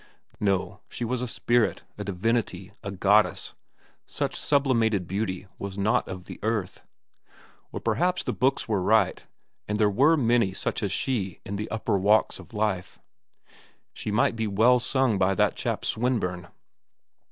[0.39, 3.53] No, she was a spirit, a divinity, a goddess;
[4.03, 6.81] such sublimated beauty was not of the earth.
[7.71, 9.23] Or perhaps the books were right,
[9.67, 12.97] and there were many such as she in the upper walks of life.
[13.93, 16.47] She might well be sung by that chap, Swinburne.